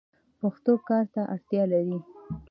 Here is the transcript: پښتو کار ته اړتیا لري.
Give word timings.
پښتو 0.39 0.73
کار 0.87 1.05
ته 1.13 1.21
اړتیا 1.33 1.63
لري. 1.71 1.97